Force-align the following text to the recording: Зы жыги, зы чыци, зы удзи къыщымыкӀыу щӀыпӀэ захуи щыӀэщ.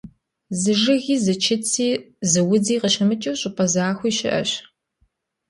Зы 0.61 0.73
жыги, 0.83 1.15
зы 1.25 1.33
чыци, 1.45 1.89
зы 2.31 2.41
удзи 2.53 2.75
къыщымыкӀыу 2.81 3.37
щӀыпӀэ 3.39 3.65
захуи 3.73 4.11
щыӀэщ. 4.17 4.51